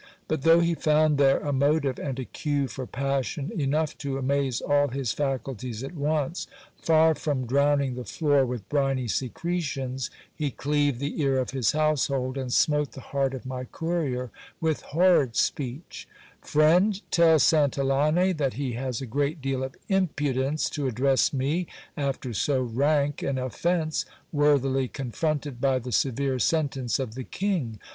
[0.27, 4.17] But though he found there a jmot ive and a cue for passion, jijilough to
[4.17, 6.47] amaze all his faculties at once,
[6.81, 12.51] far from drowning the floor willH5nny secretions, he cleaved the ear of his household, and
[12.51, 16.07] smote the heart of my courier with horrid speech:
[16.41, 22.33] Friend, tell Santillane that he has a great deal of impudence to address me, after
[22.33, 27.77] so rank an offence, worthily con fronted by the severe sentence of the king.